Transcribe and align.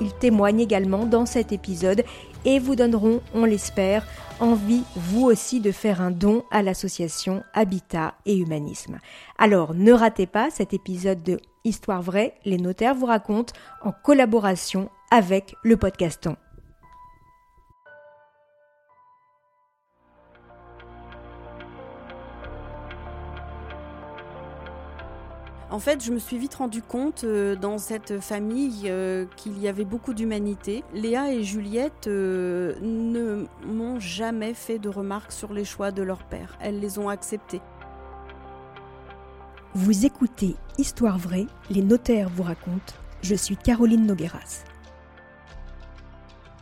ils 0.00 0.12
témoignent 0.14 0.60
également 0.60 1.04
dans 1.04 1.26
cet 1.26 1.52
épisode 1.52 2.04
et 2.44 2.58
vous 2.58 2.76
donneront, 2.76 3.20
on 3.34 3.44
l'espère, 3.44 4.06
envie 4.40 4.82
vous 4.96 5.24
aussi 5.24 5.60
de 5.60 5.72
faire 5.72 6.00
un 6.00 6.10
don 6.10 6.44
à 6.50 6.62
l'association 6.62 7.42
Habitat 7.54 8.14
et 8.26 8.36
Humanisme. 8.36 8.98
Alors 9.38 9.74
ne 9.74 9.92
ratez 9.92 10.26
pas 10.26 10.50
cet 10.50 10.72
épisode 10.72 11.22
de 11.22 11.38
Histoire 11.64 12.02
vraie, 12.02 12.34
les 12.44 12.56
notaires 12.56 12.94
vous 12.94 13.06
racontent 13.06 13.52
en 13.82 13.92
collaboration 13.92 14.88
avec 15.10 15.54
le 15.62 15.76
podcaston. 15.76 16.36
En 25.70 25.80
fait, 25.80 26.02
je 26.02 26.12
me 26.12 26.18
suis 26.18 26.38
vite 26.38 26.54
rendu 26.54 26.80
compte 26.80 27.24
euh, 27.24 27.54
dans 27.54 27.76
cette 27.76 28.20
famille 28.20 28.84
euh, 28.86 29.26
qu'il 29.36 29.58
y 29.58 29.68
avait 29.68 29.84
beaucoup 29.84 30.14
d'humanité. 30.14 30.82
Léa 30.94 31.30
et 31.30 31.44
Juliette 31.44 32.06
euh, 32.06 32.74
ne 32.80 33.44
m'ont 33.66 34.00
jamais 34.00 34.54
fait 34.54 34.78
de 34.78 34.88
remarques 34.88 35.32
sur 35.32 35.52
les 35.52 35.66
choix 35.66 35.90
de 35.90 36.02
leur 36.02 36.24
père. 36.24 36.56
Elles 36.62 36.80
les 36.80 36.98
ont 36.98 37.10
acceptés. 37.10 37.60
Vous 39.74 40.06
écoutez 40.06 40.56
Histoire 40.78 41.18
vraie, 41.18 41.46
les 41.68 41.82
notaires 41.82 42.30
vous 42.30 42.44
racontent. 42.44 42.94
Je 43.20 43.34
suis 43.34 43.56
Caroline 43.58 44.06
Nogueras. 44.06 44.64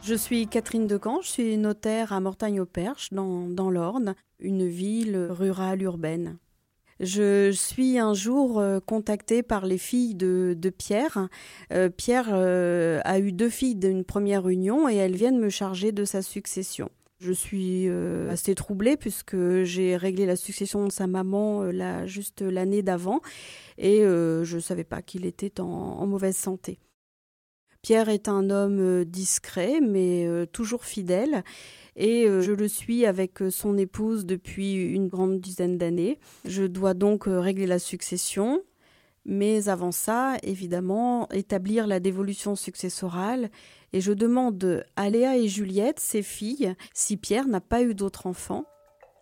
Je 0.02 0.14
suis 0.14 0.48
Catherine 0.48 0.88
Decamp, 0.88 1.20
je 1.22 1.28
suis 1.28 1.56
notaire 1.58 2.12
à 2.12 2.20
Mortagne-au-Perche, 2.20 3.12
dans, 3.12 3.48
dans 3.48 3.70
l'Orne, 3.70 4.14
une 4.40 4.66
ville 4.66 5.16
rurale 5.30 5.82
urbaine. 5.82 6.38
Je 7.00 7.50
suis 7.52 7.98
un 7.98 8.14
jour 8.14 8.58
euh, 8.58 8.80
contactée 8.80 9.42
par 9.42 9.66
les 9.66 9.78
filles 9.78 10.14
de, 10.14 10.56
Pierre. 10.76 11.28
Euh, 11.72 11.90
Pierre 11.90 12.30
euh, 12.32 13.00
a 13.04 13.18
eu 13.18 13.32
deux 13.32 13.50
filles 13.50 13.76
d'une 13.76 14.04
première 14.04 14.48
union 14.48 14.88
et 14.88 14.96
elles 14.96 15.16
viennent 15.16 15.38
me 15.38 15.50
charger 15.50 15.92
de 15.92 16.04
sa 16.04 16.22
succession. 16.22 16.90
Je 17.18 17.32
suis 17.32 17.88
assez 18.30 18.54
troublée 18.54 18.98
puisque 18.98 19.62
j'ai 19.62 19.96
réglé 19.96 20.26
la 20.26 20.36
succession 20.36 20.84
de 20.84 20.92
sa 20.92 21.06
maman 21.06 21.62
là, 21.62 22.04
juste 22.04 22.42
l'année 22.42 22.82
d'avant 22.82 23.22
et 23.78 24.02
je 24.02 24.54
ne 24.54 24.60
savais 24.60 24.84
pas 24.84 25.00
qu'il 25.00 25.24
était 25.24 25.58
en, 25.62 26.06
mauvaise 26.06 26.36
santé. 26.36 26.78
Pierre 27.86 28.08
est 28.08 28.28
un 28.28 28.50
homme 28.50 29.04
discret 29.04 29.78
mais 29.80 30.26
toujours 30.50 30.84
fidèle 30.84 31.44
et 31.96 32.26
euh, 32.26 32.42
je 32.42 32.52
le 32.52 32.68
suis 32.68 33.06
avec 33.06 33.40
euh, 33.40 33.50
son 33.50 33.78
épouse 33.78 34.26
depuis 34.26 34.74
une 34.74 35.08
grande 35.08 35.40
dizaine 35.40 35.78
d'années. 35.78 36.18
Je 36.44 36.64
dois 36.64 36.92
donc 36.92 37.26
euh, 37.26 37.40
régler 37.40 37.66
la 37.66 37.78
succession, 37.78 38.62
mais 39.24 39.68
avant 39.68 39.92
ça, 39.92 40.36
évidemment, 40.42 41.26
établir 41.30 41.86
la 41.86 41.98
dévolution 41.98 42.54
successorale. 42.54 43.50
Et 43.94 44.02
je 44.02 44.12
demande 44.12 44.84
à 44.96 45.08
Léa 45.08 45.38
et 45.38 45.48
Juliette, 45.48 46.00
ses 46.00 46.22
filles, 46.22 46.74
si 46.92 47.16
Pierre 47.16 47.48
n'a 47.48 47.62
pas 47.62 47.82
eu 47.82 47.94
d'autres 47.94 48.26
enfants. 48.26 48.66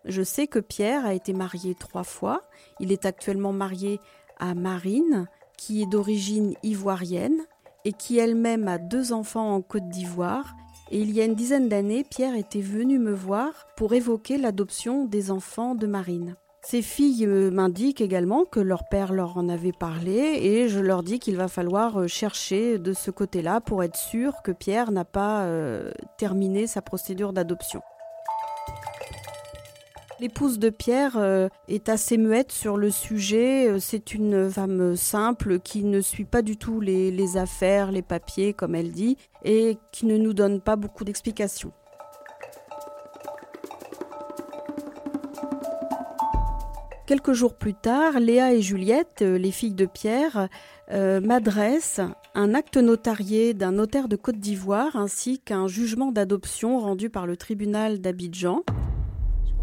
Je 0.03 0.21
sais 0.21 0.47
que 0.47 0.59
Pierre 0.59 1.05
a 1.05 1.13
été 1.13 1.33
marié 1.33 1.75
trois 1.75 2.03
fois. 2.03 2.41
Il 2.81 2.91
est 2.91 3.05
actuellement 3.05 3.53
marié 3.53 3.99
à 4.37 4.53
Marine, 4.53 5.27
qui 5.57 5.81
est 5.81 5.89
d'origine 5.89 6.55
ivoirienne 6.61 7.45
et 7.85 7.93
qui 7.93 8.17
elle-même 8.17 8.67
a 8.67 8.77
deux 8.77 9.13
enfants 9.13 9.55
en 9.55 9.61
Côte 9.61 9.87
d'Ivoire 9.87 10.55
et 10.91 10.99
il 10.99 11.11
y 11.11 11.21
a 11.21 11.25
une 11.25 11.33
dizaine 11.33 11.67
d'années, 11.67 12.03
Pierre 12.03 12.35
était 12.35 12.61
venu 12.61 12.99
me 12.99 13.11
voir 13.11 13.65
pour 13.75 13.93
évoquer 13.93 14.37
l'adoption 14.37 15.05
des 15.05 15.31
enfants 15.31 15.73
de 15.73 15.87
Marine. 15.87 16.35
Ces 16.61 16.81
filles 16.81 17.27
m'indiquent 17.27 18.01
également 18.01 18.45
que 18.45 18.59
leur 18.59 18.87
père 18.89 19.13
leur 19.13 19.37
en 19.37 19.49
avait 19.49 19.71
parlé 19.71 20.39
et 20.41 20.67
je 20.67 20.79
leur 20.79 21.03
dis 21.03 21.19
qu'il 21.19 21.37
va 21.37 21.47
falloir 21.47 21.99
euh, 22.01 22.07
chercher 22.07 22.79
de 22.79 22.91
ce 22.93 23.11
côté-là 23.11 23.61
pour 23.61 23.83
être 23.83 23.95
sûr 23.95 24.41
que 24.43 24.51
Pierre 24.51 24.91
n'a 24.91 25.05
pas 25.05 25.43
euh, 25.43 25.91
terminé 26.17 26.65
sa 26.65 26.81
procédure 26.81 27.33
d'adoption. 27.33 27.81
L'épouse 30.21 30.59
de 30.59 30.69
Pierre 30.69 31.17
euh, 31.17 31.49
est 31.67 31.89
assez 31.89 32.17
muette 32.17 32.53
sur 32.53 32.77
le 32.77 32.89
sujet. 32.89 33.67
Euh, 33.67 33.79
c'est 33.79 34.13
une 34.13 34.49
femme 34.49 34.95
simple 34.95 35.59
qui 35.59 35.83
ne 35.83 35.99
suit 35.99 36.23
pas 36.23 36.41
du 36.41 36.55
tout 36.55 36.79
les, 36.79 37.37
affaires, 37.37 37.91
les 37.91 38.01
papiers, 38.01 38.53
comme 38.53 38.75
elle 38.75 38.93
dit, 38.93 39.17
et 39.43 39.77
qui 39.91 40.05
ne 40.05 40.17
nous 40.17 40.33
donne 40.33 40.61
pas 40.61 40.77
beaucoup 40.77 41.03
d'explications. 41.03 41.73
Quelques 47.05 47.33
jours 47.33 47.55
plus 47.55 47.73
tard, 47.73 48.19
Léa 48.19 48.53
et 48.53 48.61
Juliette, 48.61 49.21
euh, 49.21 49.37
les 49.37 49.51
filles 49.51 49.75
de 49.75 49.85
Pierre, 49.85 50.47
m'adressent 50.91 52.01
un 52.35 52.53
acte 52.53 52.77
notarié 52.77 53.55
d'un 53.55 53.71
notaire 53.71 54.07
de 54.07 54.15
Côte 54.15 54.37
d'Ivoire 54.37 54.95
ainsi 54.95 55.39
qu'un 55.39 55.65
jugement 55.65 56.11
d'adoption 56.11 56.77
rendu 56.77 57.09
par 57.09 57.25
le 57.25 57.37
tribunal 57.37 58.01
d'Abidjan 58.01 58.61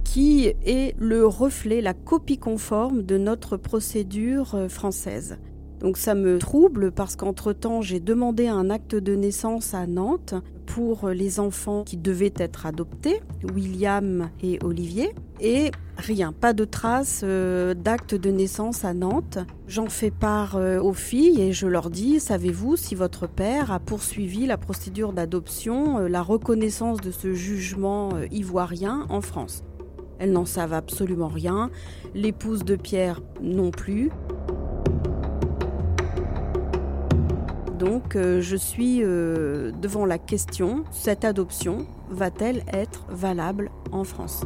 qui 0.05 0.47
est 0.47 0.95
le 0.99 1.27
reflet, 1.27 1.81
la 1.81 1.95
copie 1.95 2.39
conforme 2.39 3.03
de 3.03 3.19
notre 3.19 3.57
procédure 3.57 4.55
euh, 4.55 4.69
française. 4.69 5.39
Donc 5.83 5.97
ça 5.97 6.15
me 6.15 6.39
trouble 6.39 6.93
parce 6.93 7.17
qu'entre-temps, 7.17 7.83
j'ai 7.83 7.99
demandé 7.99 8.47
un 8.47 8.71
acte 8.71 8.95
de 8.95 9.17
naissance 9.17 9.75
à 9.75 9.89
Nantes 9.89 10.35
pour 10.65 11.09
les 11.09 11.41
enfants 11.41 11.83
qui 11.83 11.97
devaient 11.97 12.33
être 12.37 12.67
adoptés, 12.67 13.21
William 13.53 14.31
et 14.45 14.61
Olivier, 14.63 15.13
et 15.41 15.73
rien, 15.97 16.33
pas 16.33 16.53
de 16.53 16.65
trace 16.65 17.23
euh, 17.25 17.75
d'acte 17.75 18.15
de 18.15 18.31
naissance 18.31 18.85
à 18.85 18.95
Nantes. 18.95 19.39
J'en 19.67 19.89
fais 19.89 20.13
part 20.13 20.55
euh, 20.55 20.81
aux 20.81 20.93
filles 20.93 21.43
et 21.43 21.53
je 21.53 21.67
leur 21.67 21.91
dis, 21.91 22.21
savez-vous 22.21 22.77
si 22.77 22.95
votre 22.95 23.27
père 23.27 23.73
a 23.73 23.81
poursuivi 23.81 24.47
la 24.47 24.59
procédure 24.59 25.13
d'adoption, 25.13 25.99
la 25.99 26.23
reconnaissance 26.23 27.01
de 27.01 27.11
ce 27.11 27.35
jugement 27.35 28.11
ivoirien 28.31 29.07
en 29.09 29.21
France? 29.21 29.65
Elles 30.23 30.33
n'en 30.33 30.45
savent 30.45 30.73
absolument 30.73 31.27
rien. 31.27 31.69
L'épouse 32.15 32.65
de 32.65 32.77
Pierre 32.77 33.21
non 33.41 33.73
plus. 33.73 34.11
Donc 37.81 38.15
euh, 38.15 38.41
je 38.41 38.55
suis 38.55 39.01
euh, 39.03 39.73
devant 39.73 40.07
la 40.07 40.19
question, 40.19 40.85
cette 40.93 41.25
adoption 41.25 41.87
va-t-elle 42.09 42.63
être 42.73 43.05
valable 43.09 43.73
en 43.91 44.05
France? 44.05 44.45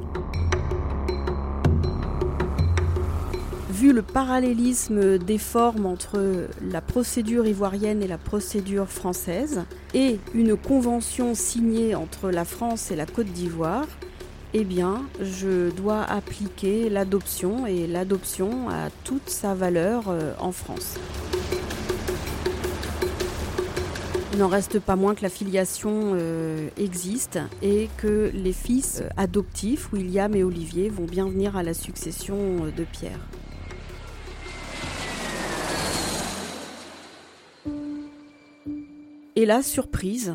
Vu 3.68 3.92
le 3.92 4.00
parallélisme 4.00 5.18
des 5.18 5.36
formes 5.36 5.84
entre 5.84 6.46
la 6.70 6.80
procédure 6.80 7.46
ivoirienne 7.46 8.02
et 8.02 8.06
la 8.06 8.16
procédure 8.16 8.88
française, 8.88 9.64
et 9.92 10.18
une 10.32 10.56
convention 10.56 11.34
signée 11.34 11.94
entre 11.94 12.30
la 12.30 12.46
France 12.46 12.90
et 12.90 12.96
la 12.96 13.04
Côte 13.04 13.26
d'Ivoire, 13.26 13.86
eh 14.58 14.64
bien, 14.64 15.04
je 15.20 15.70
dois 15.70 16.02
appliquer 16.02 16.88
l'adoption 16.88 17.66
et 17.66 17.86
l'adoption 17.86 18.70
a 18.70 18.88
toute 19.04 19.28
sa 19.28 19.52
valeur 19.52 20.04
euh, 20.08 20.32
en 20.38 20.50
France. 20.50 20.94
Il 24.32 24.38
n'en 24.38 24.48
reste 24.48 24.78
pas 24.78 24.96
moins 24.96 25.14
que 25.14 25.20
la 25.20 25.28
filiation 25.28 26.12
euh, 26.14 26.70
existe 26.78 27.38
et 27.60 27.90
que 27.98 28.30
les 28.32 28.54
fils 28.54 29.02
euh, 29.02 29.08
adoptifs, 29.18 29.92
William 29.92 30.34
et 30.34 30.42
Olivier, 30.42 30.88
vont 30.88 31.04
bien 31.04 31.28
venir 31.28 31.54
à 31.54 31.62
la 31.62 31.74
succession 31.74 32.64
de 32.74 32.84
Pierre. 32.84 33.20
Et 39.34 39.44
la 39.44 39.62
surprise, 39.62 40.34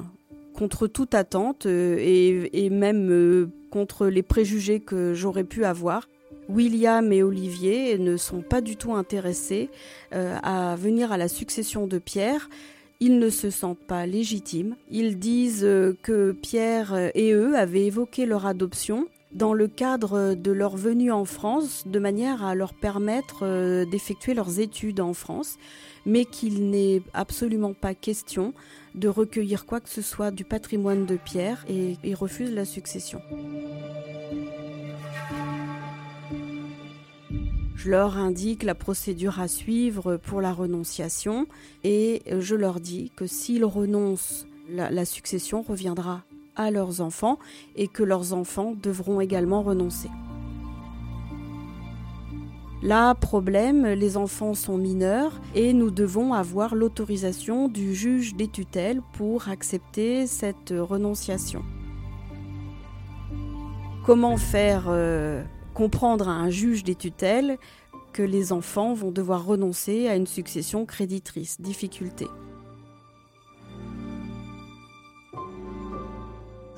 contre 0.53 0.85
toute 0.85 1.15
attente 1.15 1.65
et 1.65 2.69
même 2.69 3.49
contre 3.71 4.07
les 4.07 4.21
préjugés 4.21 4.79
que 4.79 5.15
j'aurais 5.15 5.43
pu 5.43 5.65
avoir. 5.65 6.07
William 6.49 7.11
et 7.11 7.23
Olivier 7.23 7.97
ne 7.97 8.17
sont 8.17 8.41
pas 8.41 8.61
du 8.61 8.75
tout 8.75 8.93
intéressés 8.93 9.69
euh, 10.13 10.37
à 10.43 10.75
venir 10.75 11.11
à 11.11 11.17
la 11.17 11.27
succession 11.27 11.87
de 11.87 11.97
Pierre. 11.97 12.49
Ils 12.99 13.17
ne 13.17 13.29
se 13.29 13.49
sentent 13.49 13.79
pas 13.79 14.05
légitimes. 14.05 14.75
Ils 14.91 15.17
disent 15.17 15.63
euh, 15.63 15.97
que 16.03 16.33
Pierre 16.33 17.11
et 17.15 17.31
eux 17.31 17.55
avaient 17.57 17.85
évoqué 17.85 18.27
leur 18.27 18.45
adoption 18.45 19.07
dans 19.33 19.53
le 19.53 19.67
cadre 19.67 20.33
de 20.33 20.51
leur 20.51 20.75
venue 20.75 21.11
en 21.11 21.25
France, 21.25 21.83
de 21.85 21.99
manière 21.99 22.43
à 22.43 22.55
leur 22.55 22.73
permettre 22.73 23.43
euh, 23.43 23.85
d'effectuer 23.85 24.33
leurs 24.33 24.59
études 24.59 24.99
en 24.99 25.13
France, 25.13 25.57
mais 26.05 26.25
qu'il 26.25 26.69
n'est 26.69 27.01
absolument 27.13 27.73
pas 27.73 27.93
question 27.93 28.53
de 28.95 29.07
recueillir 29.07 29.65
quoi 29.65 29.79
que 29.79 29.89
ce 29.89 30.01
soit 30.01 30.31
du 30.31 30.43
patrimoine 30.43 31.05
de 31.05 31.15
Pierre 31.15 31.65
et 31.69 31.97
ils 32.03 32.15
refusent 32.15 32.53
la 32.53 32.65
succession. 32.65 33.21
Je 37.75 37.89
leur 37.89 38.17
indique 38.17 38.63
la 38.63 38.75
procédure 38.75 39.39
à 39.39 39.47
suivre 39.47 40.17
pour 40.17 40.41
la 40.41 40.53
renonciation 40.53 41.47
et 41.83 42.21
je 42.27 42.55
leur 42.55 42.79
dis 42.79 43.11
que 43.15 43.25
s'ils 43.25 43.65
renoncent, 43.65 44.45
la 44.69 45.05
succession 45.05 45.63
reviendra 45.63 46.23
à 46.55 46.71
leurs 46.71 47.01
enfants 47.01 47.39
et 47.75 47.87
que 47.87 48.03
leurs 48.03 48.33
enfants 48.33 48.73
devront 48.81 49.21
également 49.21 49.61
renoncer. 49.61 50.09
Là, 52.83 53.13
problème, 53.13 53.85
les 53.85 54.17
enfants 54.17 54.55
sont 54.55 54.77
mineurs 54.77 55.39
et 55.53 55.71
nous 55.71 55.91
devons 55.91 56.33
avoir 56.33 56.73
l'autorisation 56.73 57.67
du 57.67 57.93
juge 57.93 58.35
des 58.35 58.47
tutelles 58.47 59.01
pour 59.13 59.49
accepter 59.49 60.25
cette 60.25 60.73
renonciation. 60.75 61.63
Comment 64.03 64.37
faire 64.37 64.85
euh, 64.87 65.43
comprendre 65.75 66.27
à 66.27 66.31
un 66.31 66.49
juge 66.49 66.83
des 66.83 66.95
tutelles 66.95 67.59
que 68.13 68.23
les 68.23 68.51
enfants 68.51 68.95
vont 68.95 69.11
devoir 69.11 69.45
renoncer 69.45 70.07
à 70.07 70.15
une 70.15 70.25
succession 70.25 70.87
créditrice? 70.87 71.61
Difficulté. 71.61 72.25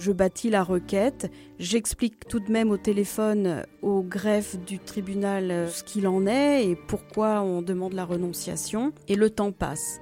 Je 0.03 0.11
bâtis 0.11 0.49
la 0.49 0.63
requête, 0.63 1.31
j'explique 1.59 2.27
tout 2.27 2.41
de 2.41 2.51
même 2.51 2.71
au 2.71 2.77
téléphone 2.77 3.63
au 3.81 4.01
greffe 4.01 4.57
du 4.59 4.77
tribunal 4.77 5.49
euh, 5.49 5.69
ce 5.69 5.81
qu'il 5.81 6.09
en 6.09 6.27
est 6.27 6.65
et 6.67 6.75
pourquoi 6.75 7.41
on 7.41 7.61
demande 7.61 7.93
la 7.93 8.03
renonciation, 8.03 8.91
et 9.07 9.15
le 9.15 9.29
temps 9.29 9.53
passe. 9.53 10.01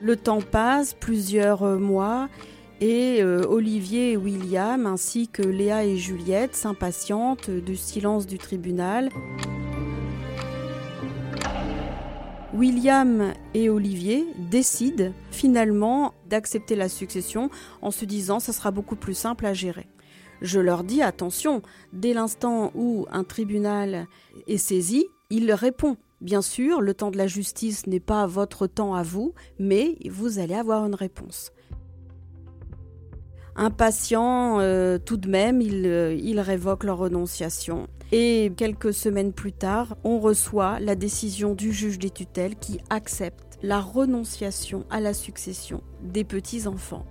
Le 0.00 0.16
temps 0.16 0.40
passe, 0.40 0.94
plusieurs 0.94 1.62
euh, 1.62 1.76
mois, 1.76 2.30
et 2.80 3.22
euh, 3.22 3.42
Olivier 3.46 4.12
et 4.12 4.16
William, 4.16 4.86
ainsi 4.86 5.28
que 5.28 5.42
Léa 5.42 5.84
et 5.84 5.98
Juliette, 5.98 6.56
s'impatientent 6.56 7.50
du 7.50 7.76
silence 7.76 8.26
du 8.26 8.38
tribunal. 8.38 9.10
William 12.54 13.32
et 13.54 13.70
Olivier 13.70 14.26
décident 14.36 15.12
finalement 15.30 16.12
d'accepter 16.28 16.76
la 16.76 16.90
succession 16.90 17.48
en 17.80 17.90
se 17.90 18.04
disant 18.04 18.40
ça 18.40 18.52
sera 18.52 18.70
beaucoup 18.70 18.96
plus 18.96 19.14
simple 19.14 19.46
à 19.46 19.54
gérer. 19.54 19.86
Je 20.42 20.60
leur 20.60 20.84
dis 20.84 21.02
attention, 21.02 21.62
dès 21.94 22.12
l'instant 22.12 22.70
où 22.74 23.06
un 23.10 23.24
tribunal 23.24 24.06
est 24.48 24.58
saisi, 24.58 25.06
il 25.30 25.50
répond. 25.52 25.96
Bien 26.20 26.42
sûr, 26.42 26.82
le 26.82 26.94
temps 26.94 27.10
de 27.10 27.16
la 27.16 27.26
justice 27.26 27.86
n'est 27.86 28.00
pas 28.00 28.26
votre 28.26 28.66
temps 28.66 28.94
à 28.94 29.02
vous, 29.02 29.32
mais 29.58 29.96
vous 30.10 30.38
allez 30.38 30.54
avoir 30.54 30.84
une 30.84 30.94
réponse. 30.94 31.52
Impatient 33.56 34.60
euh, 34.60 34.98
tout 34.98 35.16
de 35.16 35.28
même, 35.28 35.60
ils, 35.60 35.86
euh, 35.86 36.14
ils 36.14 36.40
révoquent 36.40 36.84
leur 36.84 36.98
renonciation. 36.98 37.88
Et 38.14 38.52
quelques 38.58 38.92
semaines 38.92 39.32
plus 39.32 39.54
tard, 39.54 39.96
on 40.04 40.20
reçoit 40.20 40.78
la 40.80 40.94
décision 40.94 41.54
du 41.54 41.72
juge 41.72 41.98
des 41.98 42.10
tutelles 42.10 42.56
qui 42.56 42.78
accepte 42.90 43.58
la 43.62 43.80
renonciation 43.80 44.84
à 44.90 45.00
la 45.00 45.14
succession 45.14 45.82
des 46.02 46.22
petits-enfants. 46.22 47.06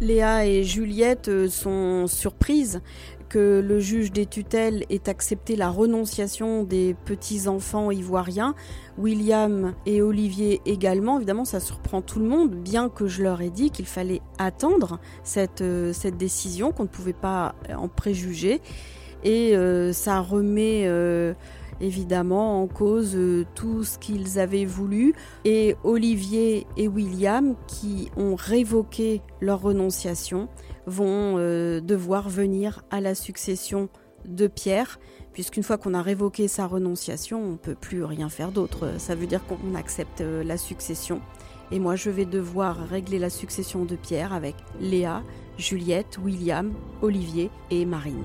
Léa 0.00 0.46
et 0.46 0.64
Juliette 0.64 1.28
euh, 1.28 1.48
sont 1.48 2.06
surprises 2.06 2.80
que 3.28 3.62
le 3.64 3.80
juge 3.80 4.12
des 4.12 4.24
tutelles 4.24 4.84
ait 4.88 5.08
accepté 5.08 5.56
la 5.56 5.68
renonciation 5.68 6.64
des 6.64 6.96
petits-enfants 7.04 7.90
ivoiriens, 7.90 8.54
William 8.96 9.74
et 9.84 10.00
Olivier 10.00 10.62
également. 10.64 11.18
Évidemment, 11.18 11.44
ça 11.44 11.60
surprend 11.60 12.00
tout 12.00 12.18
le 12.18 12.26
monde, 12.26 12.54
bien 12.54 12.88
que 12.88 13.06
je 13.06 13.22
leur 13.22 13.42
ai 13.42 13.50
dit 13.50 13.70
qu'il 13.70 13.86
fallait 13.86 14.22
attendre 14.38 15.00
cette, 15.22 15.60
euh, 15.60 15.92
cette 15.92 16.16
décision, 16.16 16.72
qu'on 16.72 16.84
ne 16.84 16.88
pouvait 16.88 17.12
pas 17.12 17.54
en 17.76 17.88
préjuger 17.88 18.62
et 19.24 19.56
euh, 19.56 19.92
ça 19.92 20.20
remet 20.20 20.84
euh, 20.86 21.34
évidemment 21.80 22.62
en 22.62 22.66
cause 22.66 23.12
euh, 23.14 23.44
tout 23.54 23.84
ce 23.84 23.98
qu'ils 23.98 24.38
avaient 24.38 24.64
voulu 24.64 25.14
et 25.44 25.76
Olivier 25.84 26.66
et 26.76 26.88
William 26.88 27.54
qui 27.66 28.10
ont 28.16 28.34
révoqué 28.34 29.22
leur 29.40 29.62
renonciation 29.62 30.48
vont 30.86 31.36
devoir 31.36 32.28
venir 32.28 32.82
à 32.90 33.00
la 33.00 33.14
succession 33.14 33.88
de 34.24 34.48
Pierre 34.48 34.98
puisqu'une 35.32 35.62
fois 35.62 35.78
qu'on 35.78 35.94
a 35.94 36.02
révoqué 36.02 36.48
sa 36.48 36.66
renonciation, 36.66 37.40
on 37.40 37.52
ne 37.52 37.56
peut 37.56 37.76
plus 37.76 38.02
rien 38.02 38.28
faire 38.28 38.50
d'autre. 38.50 38.94
Ça 38.98 39.14
veut 39.14 39.28
dire 39.28 39.40
qu'on 39.46 39.76
accepte 39.76 40.20
la 40.20 40.56
succession. 40.56 41.22
Et 41.70 41.78
moi, 41.78 41.94
je 41.94 42.10
vais 42.10 42.26
devoir 42.26 42.76
régler 42.88 43.18
la 43.18 43.30
succession 43.30 43.84
de 43.84 43.94
Pierre 43.96 44.32
avec 44.32 44.56
Léa, 44.80 45.22
Juliette, 45.56 46.18
William, 46.18 46.72
Olivier 47.00 47.48
et 47.70 47.86
Marine. 47.86 48.24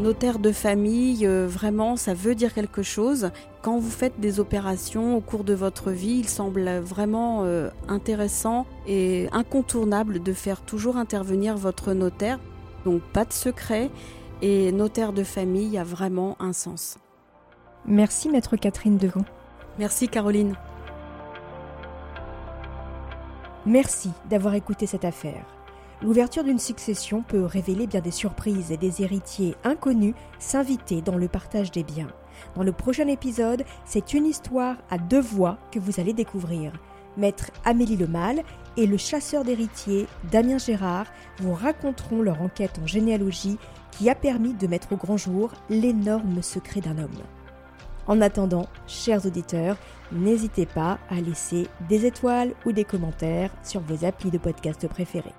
Notaire 0.00 0.38
de 0.38 0.50
famille, 0.50 1.26
euh, 1.26 1.46
vraiment, 1.46 1.94
ça 1.94 2.14
veut 2.14 2.34
dire 2.34 2.54
quelque 2.54 2.82
chose. 2.82 3.30
Quand 3.60 3.78
vous 3.78 3.90
faites 3.90 4.18
des 4.18 4.40
opérations 4.40 5.14
au 5.14 5.20
cours 5.20 5.44
de 5.44 5.52
votre 5.52 5.90
vie, 5.90 6.20
il 6.20 6.28
semble 6.28 6.70
vraiment 6.78 7.44
euh, 7.44 7.68
intéressant 7.86 8.64
et 8.86 9.28
incontournable 9.32 10.22
de 10.22 10.32
faire 10.32 10.62
toujours 10.62 10.96
intervenir 10.96 11.58
votre 11.58 11.92
notaire. 11.92 12.38
Donc 12.86 13.02
pas 13.12 13.26
de 13.26 13.32
secret 13.34 13.90
et 14.40 14.72
notaire 14.72 15.12
de 15.12 15.22
famille 15.22 15.76
a 15.76 15.84
vraiment 15.84 16.34
un 16.40 16.54
sens. 16.54 16.96
Merci 17.84 18.30
maître 18.30 18.56
Catherine 18.56 18.96
Devant. 18.96 19.26
Merci 19.78 20.08
Caroline. 20.08 20.56
Merci 23.66 24.12
d'avoir 24.30 24.54
écouté 24.54 24.86
cette 24.86 25.04
affaire. 25.04 25.44
L'ouverture 26.02 26.44
d'une 26.44 26.58
succession 26.58 27.22
peut 27.22 27.44
révéler 27.44 27.86
bien 27.86 28.00
des 28.00 28.10
surprises 28.10 28.72
et 28.72 28.78
des 28.78 29.02
héritiers 29.02 29.54
inconnus 29.64 30.14
s'inviter 30.38 31.02
dans 31.02 31.18
le 31.18 31.28
partage 31.28 31.70
des 31.70 31.84
biens. 31.84 32.10
Dans 32.56 32.62
le 32.62 32.72
prochain 32.72 33.06
épisode, 33.06 33.64
c'est 33.84 34.14
une 34.14 34.24
histoire 34.24 34.76
à 34.88 34.96
deux 34.96 35.20
voix 35.20 35.58
que 35.70 35.78
vous 35.78 36.00
allez 36.00 36.14
découvrir. 36.14 36.72
Maître 37.18 37.50
Amélie 37.66 37.98
Lemal 37.98 38.42
et 38.78 38.86
le 38.86 38.96
chasseur 38.96 39.44
d'héritiers 39.44 40.06
Damien 40.30 40.56
Gérard 40.56 41.06
vous 41.38 41.52
raconteront 41.52 42.22
leur 42.22 42.40
enquête 42.40 42.80
en 42.82 42.86
généalogie 42.86 43.58
qui 43.90 44.08
a 44.08 44.14
permis 44.14 44.54
de 44.54 44.66
mettre 44.66 44.92
au 44.94 44.96
grand 44.96 45.18
jour 45.18 45.50
l'énorme 45.68 46.40
secret 46.40 46.80
d'un 46.80 46.96
homme. 46.96 47.10
En 48.06 48.22
attendant, 48.22 48.66
chers 48.86 49.26
auditeurs, 49.26 49.76
n'hésitez 50.12 50.64
pas 50.64 50.98
à 51.10 51.20
laisser 51.20 51.66
des 51.90 52.06
étoiles 52.06 52.54
ou 52.64 52.72
des 52.72 52.84
commentaires 52.84 53.50
sur 53.62 53.80
vos 53.82 54.06
applis 54.06 54.30
de 54.30 54.38
podcast 54.38 54.88
préférés. 54.88 55.34